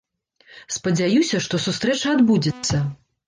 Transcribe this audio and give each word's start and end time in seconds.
Спадзяюся, 0.77 1.41
што 1.45 1.61
сустрэча 1.65 2.07
адбудзецца. 2.17 2.81